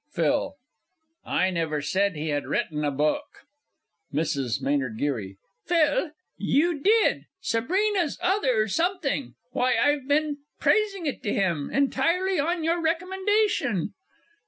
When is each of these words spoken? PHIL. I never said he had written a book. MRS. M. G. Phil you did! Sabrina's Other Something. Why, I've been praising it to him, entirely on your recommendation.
PHIL. 0.15 0.55
I 1.23 1.51
never 1.51 1.79
said 1.79 2.15
he 2.15 2.29
had 2.29 2.47
written 2.47 2.83
a 2.83 2.89
book. 2.89 3.45
MRS. 4.11 4.65
M. 4.65 4.97
G. 4.97 5.35
Phil 5.67 6.09
you 6.39 6.79
did! 6.79 7.27
Sabrina's 7.39 8.17
Other 8.19 8.67
Something. 8.67 9.35
Why, 9.51 9.75
I've 9.77 10.07
been 10.07 10.37
praising 10.59 11.05
it 11.05 11.21
to 11.21 11.31
him, 11.31 11.69
entirely 11.71 12.39
on 12.39 12.63
your 12.63 12.81
recommendation. 12.81 13.93